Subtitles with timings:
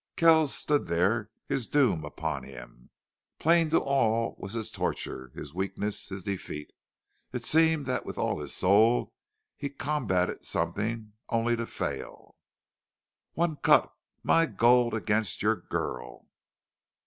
[0.15, 2.89] Kells stood there, his doom upon him.
[3.37, 6.71] Plain to all was his torture, his weakness, his defeat.
[7.31, 9.13] It seemed that with all his soul
[9.57, 12.35] he combated something, only to fail.
[13.35, 13.93] "ONE CUT
[14.23, 16.25] MY GOLD AGAINST YOUR GIRL!"